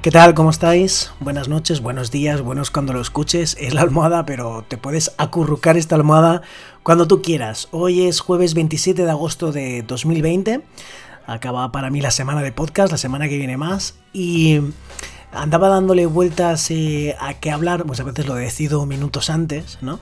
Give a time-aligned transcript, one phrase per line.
[0.00, 0.32] ¿Qué tal?
[0.34, 1.10] ¿Cómo estáis?
[1.18, 3.56] Buenas noches, buenos días, buenos cuando lo escuches.
[3.58, 6.42] Es la almohada, pero te puedes acurrucar esta almohada
[6.84, 7.66] cuando tú quieras.
[7.72, 10.62] Hoy es jueves 27 de agosto de 2020.
[11.26, 13.96] Acaba para mí la semana de podcast, la semana que viene más.
[14.12, 14.60] Y
[15.32, 19.98] andaba dándole vueltas eh, a qué hablar, pues a veces lo decido minutos antes, ¿no?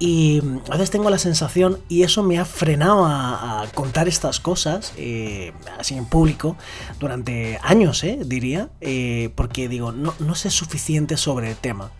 [0.00, 4.92] Y a veces tengo la sensación, y eso me ha frenado a, contar estas cosas,
[4.96, 6.56] eh, así en público,
[7.00, 11.90] durante años, eh, diría, eh, porque digo, no, no sé suficiente sobre el tema.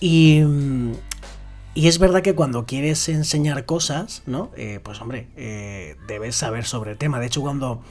[0.00, 0.42] Y,
[1.74, 4.50] y es verdad que cuando quieres enseñar cosas, ¿no?
[4.56, 7.18] Eh, pues hombre, eh, debes saber sobre el tema.
[7.18, 7.82] De hecho, cuando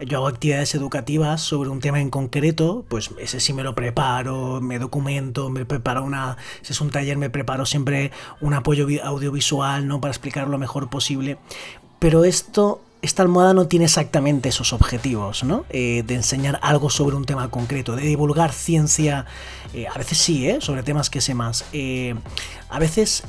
[0.00, 4.60] yo hago actividades educativas sobre un tema en concreto, pues ese sí me lo preparo,
[4.60, 6.36] me documento, me preparo una...
[6.62, 10.00] Si es un taller, me preparo siempre un apoyo audiovisual, ¿no?
[10.00, 11.38] Para explicar lo mejor posible.
[11.98, 15.64] Pero esto esta almohada no tiene exactamente esos objetivos, ¿no?
[15.70, 19.26] Eh, de enseñar algo sobre un tema concreto, de divulgar ciencia,
[19.74, 20.58] eh, a veces sí, ¿eh?
[20.60, 21.64] Sobre temas que sé más.
[21.72, 22.14] Eh,
[22.68, 23.24] a veces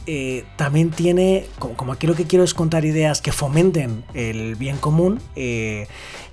[0.56, 4.78] también tiene, como, como, aquí lo que quiero es contar ideas que fomenten el bien
[4.78, 5.20] común,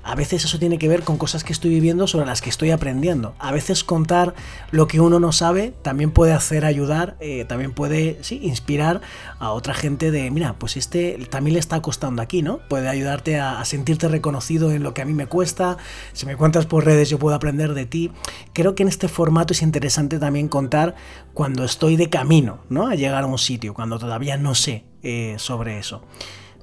[0.03, 2.71] a veces eso tiene que ver con cosas que estoy viviendo sobre las que estoy
[2.71, 3.35] aprendiendo.
[3.39, 4.35] A veces contar
[4.71, 9.01] lo que uno no sabe también puede hacer ayudar, eh, también puede inspirar
[9.39, 12.61] a otra gente de, mira, pues este también le está costando aquí, ¿no?
[12.69, 15.77] Puede ayudarte a, a sentirte reconocido en lo que a mí me cuesta.
[16.13, 18.11] Si me cuentas por redes yo puedo aprender de ti.
[18.53, 20.95] Creo que en este formato es interesante también contar
[21.35, 22.89] cuando estoy de camino, ¿no?
[22.89, 26.03] A llegar a un sitio, cuando todavía no sé eh, sobre eso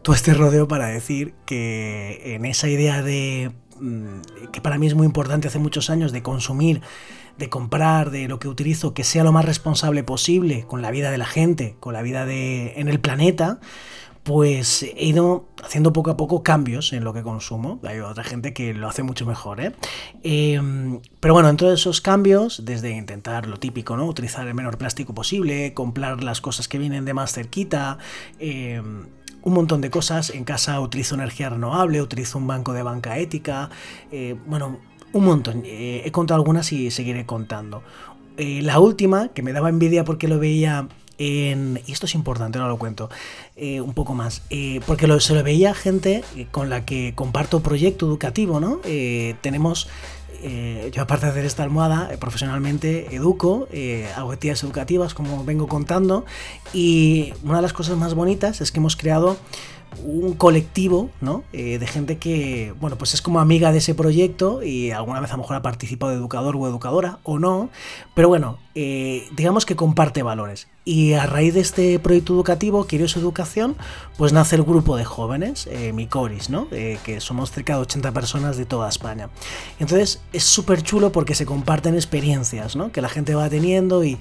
[0.07, 4.95] todo este rodeo para decir que en esa idea de mm, que para mí es
[4.95, 6.79] muy importante hace muchos años de consumir,
[7.37, 11.11] de comprar, de lo que utilizo, que sea lo más responsable posible con la vida
[11.11, 13.59] de la gente, con la vida de en el planeta,
[14.23, 17.81] pues he ido haciendo poco a poco cambios en lo que consumo.
[17.83, 19.73] Hay otra gente que lo hace mucho mejor, ¿eh?
[20.23, 20.61] eh
[21.19, 24.05] pero bueno, en todos esos cambios, desde intentar lo típico, ¿no?
[24.05, 27.97] Utilizar el menor plástico posible, comprar las cosas que vienen de más cerquita,
[28.39, 28.81] eh,
[29.47, 30.29] un montón de cosas.
[30.29, 33.69] En casa utilizo energía renovable, utilizo un banco de banca ética,
[34.11, 34.79] eh, bueno,
[35.13, 35.63] un montón.
[35.65, 37.81] Eh, he contado algunas y seguiré contando.
[38.35, 42.59] Eh, la última, que me daba envidia porque lo veía en, y esto es importante,
[42.59, 43.09] no lo cuento
[43.59, 44.43] un poco más,
[44.85, 48.81] porque lo, se lo veía gente con la que comparto proyecto educativo, ¿no?
[49.41, 49.87] Tenemos
[50.41, 55.43] eh, yo aparte de hacer esta almohada, eh, profesionalmente educo, eh, hago actividades educativas como
[55.43, 56.25] vengo contando
[56.73, 59.37] y una de las cosas más bonitas es que hemos creado
[60.03, 61.43] un colectivo ¿no?
[61.53, 65.31] Eh, de gente que, bueno, pues es como amiga de ese proyecto y alguna vez
[65.31, 67.69] a lo mejor ha participado de educador o educadora o no,
[68.13, 70.67] pero bueno, eh, digamos que comparte valores.
[70.85, 73.75] Y a raíz de este proyecto educativo, Queridos Educación,
[74.17, 76.67] pues nace el grupo de jóvenes, eh, Micoris, ¿no?
[76.71, 79.29] Eh, que somos cerca de 80 personas de toda España.
[79.79, 82.91] Entonces es súper chulo porque se comparten experiencias, ¿no?
[82.91, 84.17] Que la gente va teniendo y,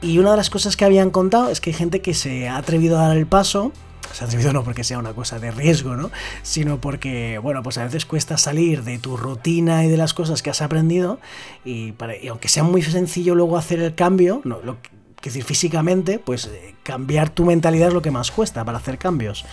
[0.00, 2.56] y una de las cosas que habían contado es que hay gente que se ha
[2.56, 3.72] atrevido a dar el paso
[4.12, 6.10] se ha atrevido no porque sea una cosa de riesgo, ¿no?
[6.42, 10.42] Sino porque, bueno, pues a veces cuesta salir de tu rutina y de las cosas
[10.42, 11.18] que has aprendido
[11.64, 16.18] y, para, aunque sea muy sencillo luego hacer el cambio, no, lo, que decir, físicamente,
[16.18, 19.44] pues eh, cambiar tu mentalidad es lo que más cuesta para hacer cambios.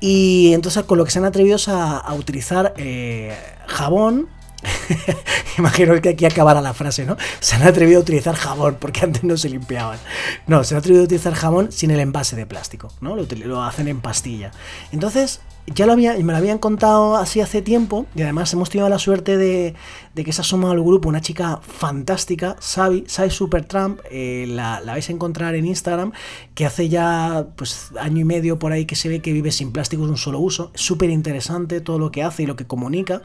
[0.00, 4.28] Y entonces con lo que se han atrevido es a, a utilizar eh, jabón,
[5.58, 7.16] Imagino que aquí acabará la frase, ¿no?
[7.40, 9.98] Se han atrevido a utilizar jabón porque antes no se limpiaban.
[10.46, 13.16] No, se han atrevido a utilizar jabón sin el envase de plástico, ¿no?
[13.16, 14.50] Lo, lo hacen en pastilla.
[14.92, 18.88] Entonces, ya lo había, me lo habían contado así hace tiempo y además hemos tenido
[18.88, 19.74] la suerte de,
[20.14, 24.80] de que se ha sumado al grupo una chica fantástica, Sabi, Sai Supertramp, eh, la,
[24.80, 26.12] la, vais a encontrar en Instagram,
[26.54, 29.72] que hace ya pues año y medio por ahí que se ve que vive sin
[29.72, 33.22] plásticos de un solo uso, súper interesante todo lo que hace y lo que comunica.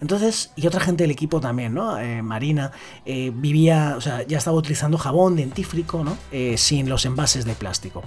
[0.00, 1.98] Entonces, y otra gente del equipo también, ¿no?
[1.98, 2.72] Eh, Marina,
[3.04, 6.16] eh, vivía, o sea, ya estaba utilizando jabón dentífrico, ¿no?
[6.32, 8.02] Eh, sin los envases de plástico.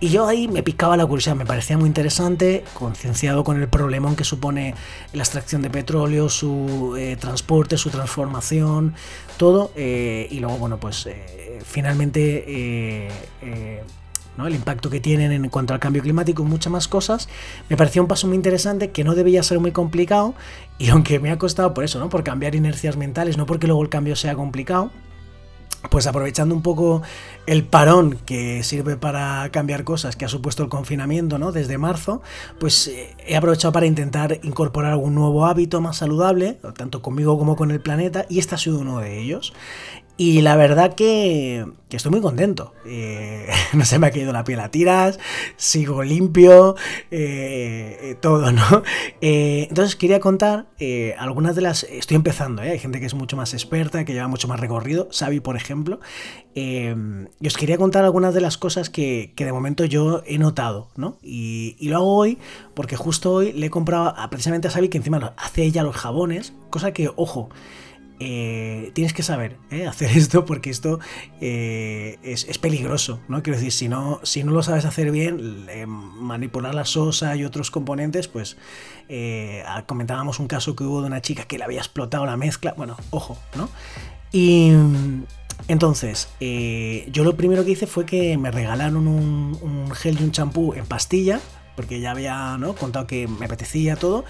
[0.00, 4.16] Y yo ahí me picaba la curiosidad, me parecía muy interesante, concienciado con el problemón
[4.16, 4.74] que supone
[5.12, 7.16] la extracción de petróleo, su eh,
[7.76, 8.94] su transformación,
[9.36, 9.70] todo.
[9.76, 13.08] Eh, y luego, bueno, pues eh, finalmente
[14.36, 14.46] ¿no?
[14.46, 17.28] el impacto que tienen en cuanto al cambio climático y muchas más cosas,
[17.68, 20.34] me pareció un paso muy interesante que no debía ser muy complicado
[20.78, 22.08] y aunque me ha costado por eso, ¿no?
[22.08, 24.90] por cambiar inercias mentales, no porque luego el cambio sea complicado,
[25.90, 27.02] pues aprovechando un poco
[27.46, 31.52] el parón que sirve para cambiar cosas que ha supuesto el confinamiento, ¿no?
[31.52, 32.22] Desde marzo,
[32.58, 37.56] pues eh, he aprovechado para intentar incorporar algún nuevo hábito más saludable, tanto conmigo como
[37.56, 39.52] con el planeta, y este ha sido uno de ellos.
[40.16, 42.72] Y la verdad que, estoy muy contento.
[42.86, 45.18] Eh, no se me ha caído la piel a tiras,
[45.56, 46.76] sigo limpio,
[47.10, 48.82] eh, eh, todo, ¿no?
[49.20, 50.66] entonces quería contar
[51.18, 51.82] algunas de las...
[51.84, 55.40] Estoy empezando, hay gente que es mucho más experta, que lleva mucho más recorrido, Xavi
[55.40, 55.98] por ejemplo.
[56.54, 61.18] y os quería contar algunas de las cosas que, de momento yo he notado, ¿no?
[61.22, 62.38] Y, y, lo hago hoy
[62.74, 66.52] porque justo hoy le he comprado precisamente a Xavi que encima hace ella los jabones,
[66.70, 67.50] cosa que, ojo,
[68.20, 69.86] eh, tienes que saber ¿eh?
[69.88, 71.00] hacer esto porque esto
[71.40, 73.42] eh, es, peligroso, ¿no?
[73.42, 77.70] Quiero decir, si no, si no lo sabes hacer bien, manipular la sosa y otros
[77.70, 78.56] componentes, pues
[79.86, 82.96] comentábamos un caso que hubo de una chica que le había explotado la mezcla, bueno,
[83.10, 83.68] ojo, ¿no?
[84.32, 84.72] Y
[85.68, 90.32] entonces, yo lo primero que hice fue que me regalaron un, un gel y un
[90.32, 91.40] champú en pastilla,
[91.76, 92.74] porque ya había ¿no?
[92.74, 94.24] contado que me apetecía todo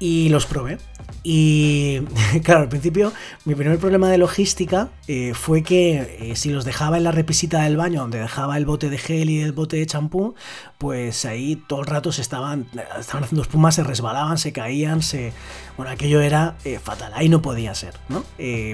[0.00, 0.78] y los probé.
[1.22, 2.00] Y
[2.42, 3.12] claro, al principio
[3.44, 7.62] mi primer problema de logística eh, fue que eh, si los dejaba en la repisita
[7.62, 10.34] del baño, donde dejaba el bote de gel y el bote de champú,
[10.78, 12.66] pues ahí todo el rato se estaban,
[12.98, 15.32] estaban haciendo espuma, se resbalaban, se caían, se...
[15.76, 18.24] Bueno, aquello era eh, fatal, ahí no podía ser, ¿no?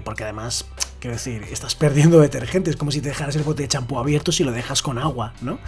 [0.05, 0.67] porque además
[1.00, 4.32] Quiero decir, estás perdiendo detergente, es como si te dejaras el bote de champú abierto
[4.32, 5.58] si lo dejas con agua, ¿no?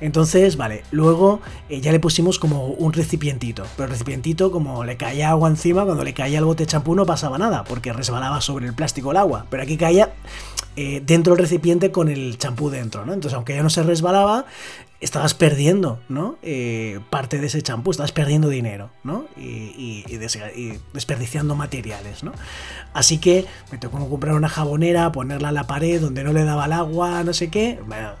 [0.00, 4.96] Entonces, vale, luego eh, ya le pusimos como un recipientito, pero el recipientito como le
[4.96, 8.40] caía agua encima, cuando le caía el bote de champú no pasaba nada, porque resbalaba
[8.40, 10.14] sobre el plástico el agua, pero aquí caía
[10.76, 13.12] eh, dentro del recipiente con el champú dentro, ¿no?
[13.12, 14.46] Entonces, aunque ya no se resbalaba,
[15.00, 16.36] estabas perdiendo, ¿no?
[16.42, 19.26] Eh, parte de ese champú, estabas perdiendo dinero, ¿no?
[19.36, 20.04] Y,
[20.92, 22.32] desperdiciando materiales, ¿no?
[22.92, 26.66] Así que me tocó comprar una jabonera, ponerla en la pared donde no le daba
[26.66, 27.80] el agua, no sé qué.
[27.86, 28.12] Bueno,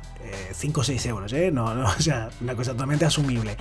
[0.54, 1.50] 5 o 6 euros, ¿eh?
[1.50, 3.56] No, no, o sea, una cosa totalmente asumible.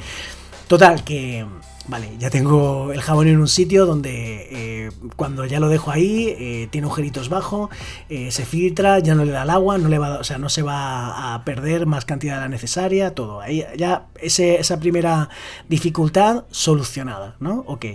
[0.70, 1.46] Total, que
[1.90, 6.36] Vale, ya tengo el jabón en un sitio donde eh, cuando ya lo dejo ahí,
[6.38, 7.72] eh, tiene agujeritos bajo,
[8.10, 10.50] eh, se filtra, ya no le da el agua, no le va, o sea, no
[10.50, 13.42] se va a perder más cantidad de la necesaria, todo.
[13.42, 15.30] Ahí ya esa primera
[15.68, 17.64] dificultad solucionada, ¿no?
[17.66, 17.86] Ok.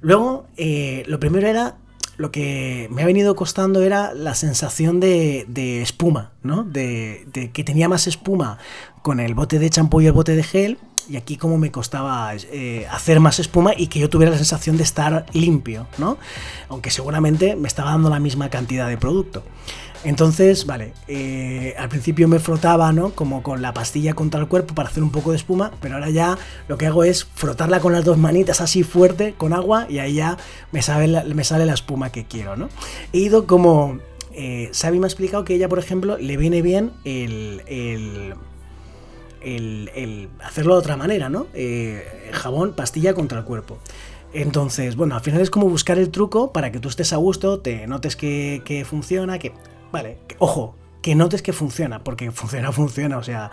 [0.00, 0.46] Luego,
[1.06, 1.76] lo primero era
[2.16, 5.46] lo que me ha venido costando era la sensación de,
[5.80, 6.64] espuma, ¿no?
[6.64, 8.58] De, de, que tenía más espuma
[9.08, 10.76] con el bote de champú y el bote de gel
[11.08, 14.76] y aquí como me costaba eh, hacer más espuma y que yo tuviera la sensación
[14.76, 16.18] de estar limpio, ¿no?
[16.68, 19.42] Aunque seguramente me estaba dando la misma cantidad de producto.
[20.04, 23.12] Entonces, vale, eh, al principio me frotaba, ¿no?
[23.12, 26.10] Como con la pastilla contra el cuerpo para hacer un poco de espuma, pero ahora
[26.10, 26.36] ya
[26.68, 30.16] lo que hago es frotarla con las dos manitas así fuerte, con agua, y ahí
[30.16, 30.36] ya
[30.70, 32.68] me sale la, me sale la espuma que quiero, ¿no?
[33.14, 34.00] He ido como...
[34.40, 38.34] Eh, Sabi me ha explicado que ella, por ejemplo, le viene bien el,
[40.42, 41.46] hacerlo de otra manera, ¿no?
[41.54, 43.78] Eh, jabón, pastilla contra el cuerpo.
[44.32, 47.60] Entonces, bueno, al final es como buscar el truco para que tú estés a gusto,
[47.60, 49.52] te notes que, que funciona, que...
[49.90, 53.50] Vale, ojo, que notes que funciona, porque funciona, funciona, o sea,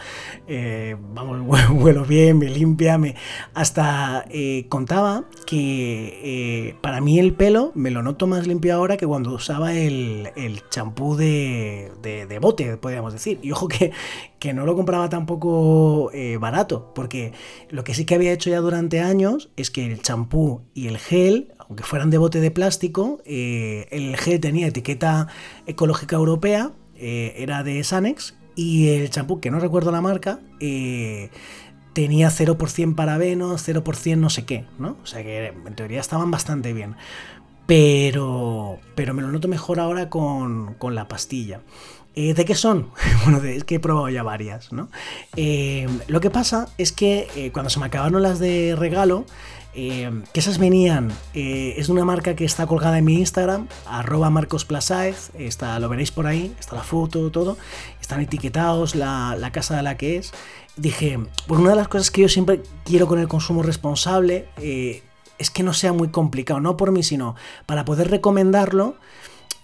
[0.47, 3.15] eh, vamos, huelo bien, me limpia, me...
[3.53, 8.97] hasta eh, contaba que eh, para mí el pelo me lo noto más limpio ahora
[8.97, 13.91] que cuando usaba el champú de, de, bote, podríamos decir, y ojo que,
[14.39, 17.34] que no lo compraba tampoco barato, porque
[17.70, 20.98] lo que sí que había hecho ya durante años es que el champú y el
[20.98, 25.27] gel aunque fueran de bote de plástico, el gel tenía etiqueta
[25.65, 31.30] ecológica europea, eh, era de Sanex y el champú, que no recuerdo la marca, eh,
[31.94, 34.98] tenía 0% parabenos, 0% no sé qué, ¿no?
[35.04, 36.96] O sea que en teoría estaban bastante bien.
[37.66, 41.62] Pero, pero me lo noto mejor ahora con, la pastilla.
[42.14, 42.92] Eh, ¿De qué son?
[43.24, 44.90] Bueno, es que he probado ya varias, ¿no?
[46.08, 49.25] lo que pasa es que cuando se me acabaron las de regalo,
[49.75, 53.67] eh, que esas venían, eh, es de una marca que está colgada en mi Instagram,
[53.86, 57.58] arroba marcosplasaez, está, lo veréis por ahí, está la foto, todo,
[58.00, 60.32] están etiquetados, la, casa de la que es.
[60.77, 65.03] Dije, por una de las cosas que yo siempre quiero con el consumo responsable eh,
[65.38, 68.96] es que no sea muy complicado, no por mí, sino para poder recomendarlo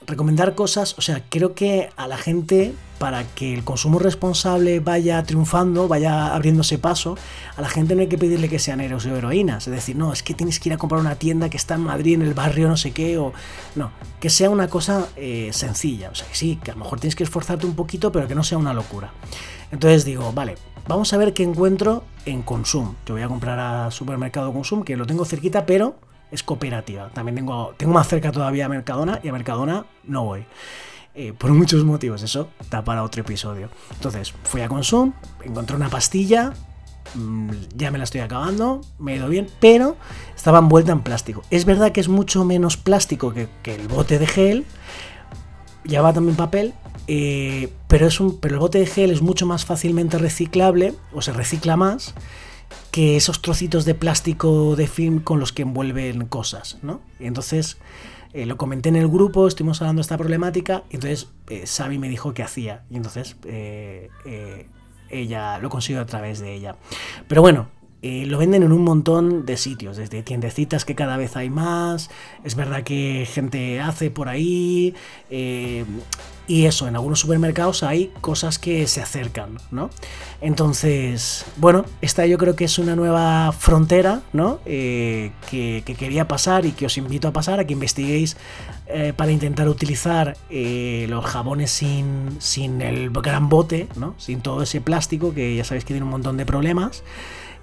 [0.05, 5.22] recomendar cosas, o sea, creo que a la gente, para que el consumo responsable vaya
[5.24, 7.17] triunfando, vaya abriéndose paso,
[7.55, 9.67] a la gente no hay que pedirle que sean héroes o heroínas.
[9.67, 11.81] Es decir, no, es que tienes que ir a comprar una tienda que está en
[11.81, 13.34] Madrid, en el barrio, no sé qué, o.
[13.75, 16.10] No, que sea una cosa eh, sencilla.
[16.10, 18.36] O sea, que sí, que a lo mejor tienes que esforzarte un poquito, pero que
[18.36, 19.12] no sea una locura.
[19.72, 20.55] Entonces digo, vale,
[20.88, 22.96] vamos a ver qué encuentro en Consum.
[23.05, 25.96] Yo voy a comprar a Supermercado Consum, que lo tengo cerquita, pero
[26.32, 27.10] es cooperativa.
[27.10, 30.46] También tengo, tengo más cerca todavía a Mercadona y a Mercadona no voy.
[31.14, 32.24] eh, por muchos motivos.
[32.24, 33.70] Eso da para otro episodio.
[33.94, 36.54] Entonces, fui a Consum, encontré una pastilla,
[37.16, 39.98] mm, ya me la estoy acabando, me he ido bien, pero
[40.36, 41.44] estaba envuelta en plástico.
[41.50, 44.66] Es verdad que es mucho menos plástico que, el bote de gel,
[45.84, 46.74] lleva también papel,
[47.08, 51.22] eh, pero, es un, pero el bote de gel es mucho más fácilmente reciclable, o
[51.22, 52.14] se recicla más,
[52.92, 57.01] que esos trocitos de plástico de film con los que envuelven cosas, ¿no?
[57.20, 57.78] Y entonces
[58.34, 61.98] eh, lo comenté en el grupo, estuvimos hablando de esta problemática, y entonces eh, Xavi
[61.98, 64.10] me dijo qué hacía, y entonces eh,
[65.10, 66.75] ella lo consiguió a través de ella.
[67.28, 67.68] Pero bueno,
[68.01, 72.10] lo venden en un montón de sitios, desde tiendecitas que cada vez hay más,
[72.43, 74.96] es verdad que gente hace por ahí,
[76.51, 79.89] y eso, en algunos supermercados hay cosas que se acercan, ¿no?
[80.41, 84.60] Entonces, bueno, esta yo creo que es una nueva frontera, ¿no?
[84.65, 88.36] Eh, que, quería pasar y que os invito a pasar, a que investiguéis
[88.88, 94.15] eh, para intentar utilizar eh, los jabones sin, sin el gran bote, ¿no?
[94.17, 97.01] Sin todo ese plástico que ya sabéis que tiene un montón de problemas.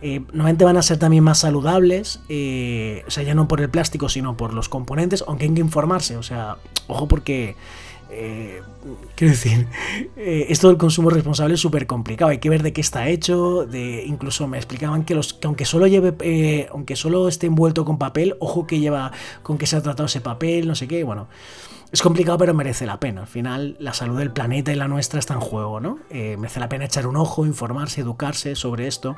[0.00, 4.36] Normalmente van a ser también más saludables, o sea, ya no por el plástico, sino
[4.36, 7.56] por los componentes, aunque hay que informarse, o sea, ojo porque
[8.10, 8.62] eh,
[9.14, 9.66] quiero decir,
[10.16, 12.30] eh, esto del consumo responsable es súper complicado.
[12.30, 13.66] Hay que ver de qué está hecho.
[13.72, 17.98] Incluso me explicaban que, los, que aunque solo lleve, eh, aunque solo esté envuelto con
[17.98, 19.12] papel, ojo que lleva
[19.42, 21.04] con qué se ha tratado ese papel, no sé qué.
[21.04, 21.28] Bueno,
[21.92, 23.22] es complicado, pero merece la pena.
[23.22, 25.98] Al final, la salud del planeta y la nuestra está en juego, ¿no?
[26.10, 29.16] merece la pena echar un ojo, informarse, educarse sobre esto.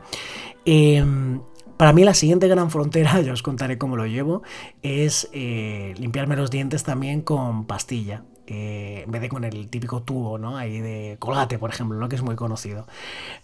[1.77, 4.43] Para mí la siguiente gran frontera, ya os contaré cómo lo llevo,
[4.83, 8.23] es limpiarme los dientes también con pastilla.
[8.53, 10.57] Eh, en vez de con el típico tubo, ¿no?
[10.57, 12.09] Ahí de colgate, por ejemplo, ¿no?
[12.09, 12.85] Que es muy conocido.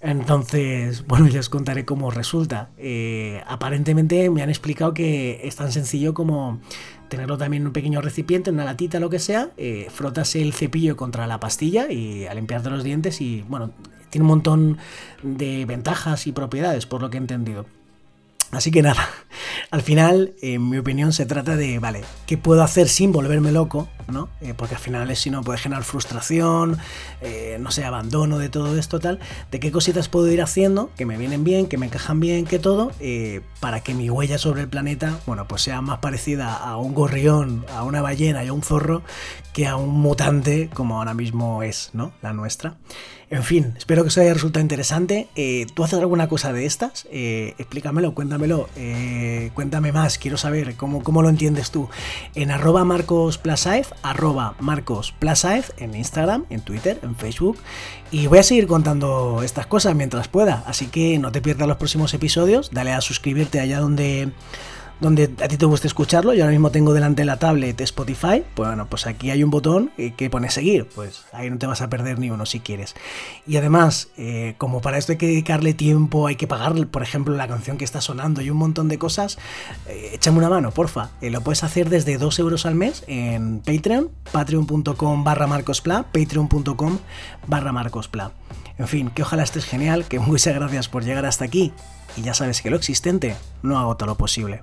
[0.01, 2.71] Entonces, bueno, ya os contaré cómo resulta.
[2.77, 6.59] Eh, aparentemente me han explicado que es tan sencillo como
[7.09, 9.87] tenerlo también en un pequeño recipiente, en una latita, lo que sea, eh,
[10.35, 13.71] el cepillo contra la pastilla y a limpiarte los dientes y, bueno,
[14.11, 14.79] tiene un montón
[15.23, 17.65] de ventajas y propiedades, por lo que he entendido.
[18.51, 19.09] Así que nada,
[19.71, 23.89] al final, en mi opinión, se trata de, vale, ¿qué puedo hacer sin volverme loco?
[24.41, 26.79] Eh, porque al final es si no puede generar frustración,
[27.21, 29.19] eh, no sé, abandono de todo esto, tal,
[29.51, 32.59] de qué cositas puedo ir haciendo que me vienen bien, que me encajan bien, que
[32.59, 36.77] todo, eh, para que mi huella sobre el planeta, bueno, pues sea más parecida a
[36.77, 39.03] un gorrión, a una ballena y a un zorro,
[39.53, 42.13] que a un mutante como ahora mismo es, ¿no?
[42.23, 42.75] La nuestra.
[43.29, 45.29] En fin, espero que os haya resultado interesante.
[45.75, 47.09] ¿Tú haces alguna cosa de estas?
[47.11, 48.69] Explícamelo, cuéntamelo,
[49.55, 51.89] cuéntame más, quiero saber cómo, cómo lo entiendes tú.
[52.37, 57.59] En arroba marcosplasaez, arroba marcosplasaez, en Instagram, en Twitter, en Facebook.
[58.11, 61.77] Y voy a seguir contando estas cosas mientras pueda, así que no te pierdas los
[61.77, 64.33] próximos episodios, dale a suscribirte allá donde
[65.01, 66.35] donde a ti te guste escucharlo.
[66.35, 68.43] Yo ahora mismo tengo delante la tablet Spotify.
[68.55, 70.87] Pues bueno, pues aquí hay un botón que pone seguir.
[70.95, 72.95] Pues ahí no te vas a perder ni uno si quieres.
[73.47, 77.35] Y además, eh, como para esto hay que dedicarle tiempo, hay que pagar, por ejemplo,
[77.35, 79.39] la canción que está sonando y un montón de cosas,
[79.87, 81.11] eh, échame una mano, porfa.
[81.21, 86.99] Eh, lo puedes hacer desde 2 euros al mes en Patreon, patreon.com barra marcospla, patreon.com
[87.47, 88.33] barra marcospla.
[88.79, 91.73] En fin, que ojalá estés genial, que muchas gracias por llegar hasta aquí
[92.17, 94.63] y ya sabes que lo existente no agota lo posible.